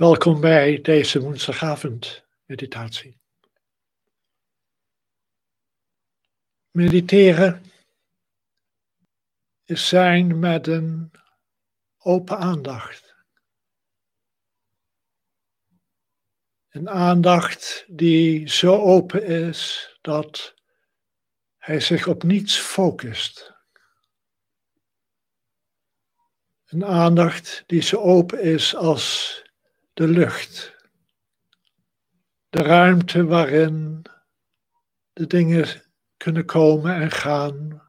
[0.00, 3.20] Welkom bij deze woensdagavond meditatie.
[6.70, 7.64] Mediteren
[9.64, 11.10] is zijn met een
[11.98, 13.14] open aandacht.
[16.68, 20.54] Een aandacht die zo open is dat
[21.56, 23.52] hij zich op niets focust.
[26.66, 29.48] Een aandacht die zo open is als
[30.00, 30.76] de lucht.
[32.48, 34.02] De ruimte waarin
[35.12, 35.82] de dingen
[36.16, 37.82] kunnen komen en gaan,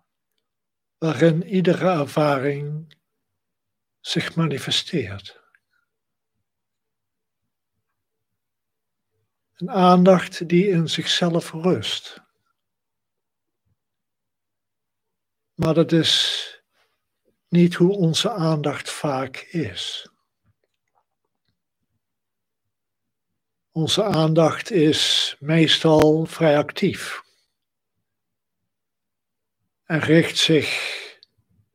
[0.98, 2.96] waarin iedere ervaring
[4.00, 5.40] zich manifesteert.
[9.54, 12.22] Een aandacht die in zichzelf rust.
[15.54, 16.64] Maar dat is
[17.48, 20.11] niet hoe onze aandacht vaak is.
[23.74, 27.24] Onze aandacht is meestal vrij actief
[29.84, 30.70] en richt zich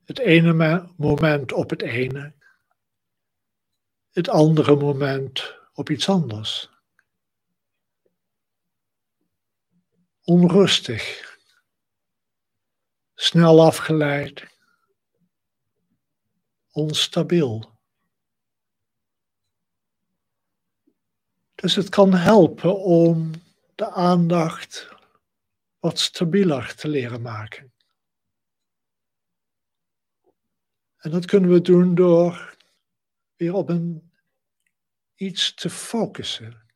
[0.05, 2.35] het ene moment op het ene,
[4.11, 6.71] het andere moment op iets anders.
[10.25, 11.37] Onrustig,
[13.15, 14.47] snel afgeleid,
[16.73, 17.76] onstabiel.
[21.67, 23.31] Dus het kan helpen om
[23.75, 24.89] de aandacht
[25.79, 27.73] wat stabieler te leren maken.
[30.97, 32.57] En dat kunnen we doen door
[33.37, 34.13] weer op een
[35.15, 36.67] iets te focussen.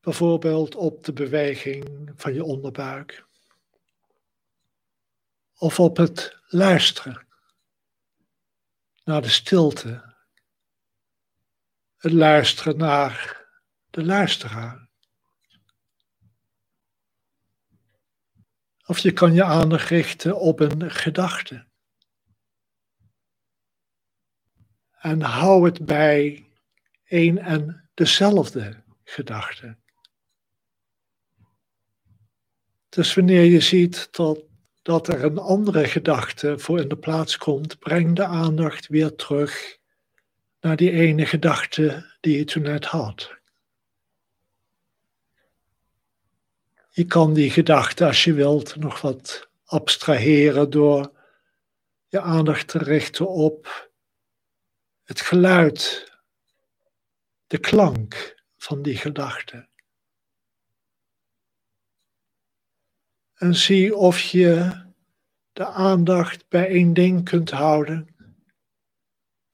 [0.00, 3.26] Bijvoorbeeld op de beweging van je onderbuik.
[5.56, 7.26] Of op het luisteren
[9.04, 10.15] naar de stilte
[12.06, 13.46] het luisteren naar
[13.90, 14.88] de luisteraar.
[18.86, 21.66] Of je kan je aandacht richten op een gedachte.
[24.98, 26.46] En hou het bij
[27.04, 29.76] één en dezelfde gedachte.
[32.88, 34.44] Dus wanneer je ziet dat,
[34.82, 39.84] dat er een andere gedachte voor in de plaats komt, breng de aandacht weer terug
[40.66, 43.34] naar die ene gedachte die je toen net had.
[46.90, 51.12] Je kan die gedachte, als je wilt, nog wat abstraheren door
[52.06, 53.90] je aandacht te richten op
[55.02, 56.12] het geluid,
[57.46, 59.68] de klank van die gedachte.
[63.34, 64.84] En zie of je
[65.52, 68.15] de aandacht bij één ding kunt houden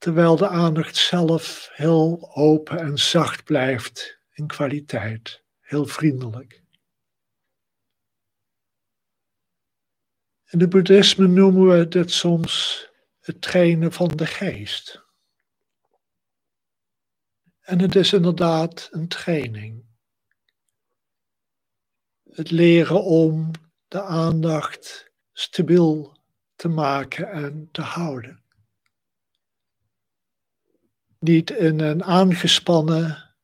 [0.03, 6.63] terwijl de aandacht zelf heel open en zacht blijft in kwaliteit, heel vriendelijk.
[10.49, 12.87] In het boeddhisme noemen we dit soms
[13.19, 15.03] het trainen van de geest.
[17.59, 19.85] En het is inderdaad een training.
[22.29, 23.51] Het leren om
[23.87, 26.17] de aandacht stabiel
[26.55, 28.42] te maken en te houden
[31.23, 33.35] niet in een aangespannen,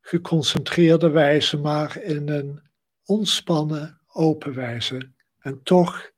[0.00, 2.62] geconcentreerde wijze, maar in een
[3.04, 5.12] ontspannen, open wijze.
[5.38, 6.10] En toch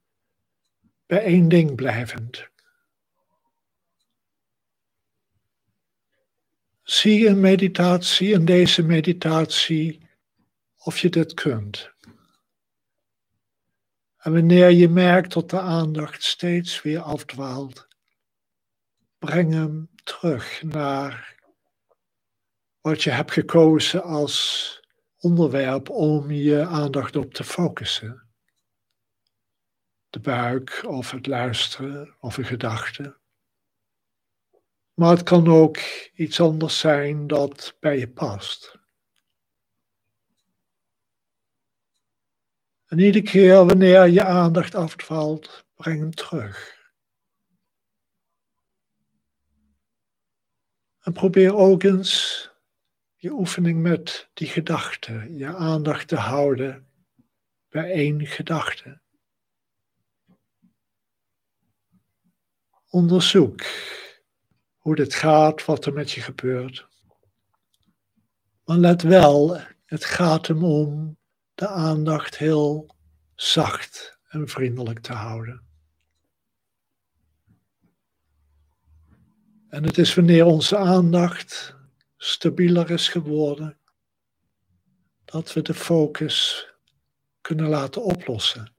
[1.06, 2.49] bij één ding blijvend.
[6.82, 10.09] Zie in meditatie, in deze meditatie,
[10.78, 11.91] of je dit kunt.
[14.16, 17.88] En wanneer je merkt dat de aandacht steeds weer afdwaalt,
[19.20, 21.38] breng hem terug naar
[22.81, 24.81] wat je hebt gekozen als
[25.19, 28.28] onderwerp om je aandacht op te focussen.
[30.10, 33.19] De buik of het luisteren of een gedachte.
[34.94, 35.78] Maar het kan ook
[36.14, 38.78] iets anders zijn dat bij je past.
[42.87, 46.80] En iedere keer wanneer je aandacht afvalt, breng hem terug.
[51.00, 52.49] En probeer ook eens
[53.14, 56.88] je oefening met die gedachte, je aandacht te houden
[57.69, 59.00] bij één gedachte.
[62.91, 63.62] Onderzoek
[64.76, 66.88] hoe dit gaat, wat er met je gebeurt.
[68.64, 71.19] Maar let wel, het gaat hem om
[71.55, 72.94] de aandacht heel
[73.35, 75.69] zacht en vriendelijk te houden.
[79.70, 81.75] En het is wanneer onze aandacht
[82.17, 83.78] stabieler is geworden,
[85.25, 86.69] dat we de focus
[87.40, 88.72] kunnen laten oplossen.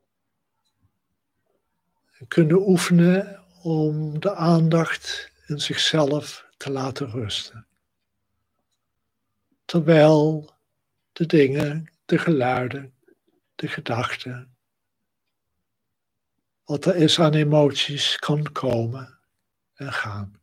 [2.17, 7.67] En kunnen oefenen om de aandacht in zichzelf te laten rusten.
[9.65, 10.53] Terwijl
[11.11, 12.93] de dingen, de geluiden,
[13.55, 14.55] de gedachten,
[16.63, 19.19] wat er is aan emoties kan komen
[19.73, 20.40] en gaan.